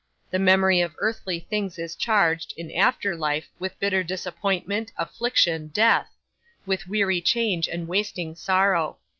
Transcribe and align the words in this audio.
The 0.31 0.39
memory 0.39 0.81
of 0.81 0.95
earthly 0.97 1.39
things 1.41 1.77
is 1.77 1.95
charged, 1.95 2.55
in 2.57 2.71
after 2.71 3.15
life, 3.15 3.47
with 3.59 3.77
bitter 3.79 4.03
disappointment, 4.03 4.91
affliction, 4.97 5.67
death; 5.67 6.09
with 6.65 6.85
dreary 6.85 7.21
change 7.21 7.67
and 7.69 7.87
wasting 7.87 8.33
sorrow. 8.33 8.97